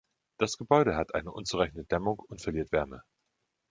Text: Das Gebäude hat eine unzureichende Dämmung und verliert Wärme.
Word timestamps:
Das 0.39 0.57
Gebäude 0.57 0.95
hat 0.95 1.13
eine 1.13 1.31
unzureichende 1.31 1.83
Dämmung 1.83 2.17
und 2.17 2.41
verliert 2.41 2.71
Wärme. 2.71 3.03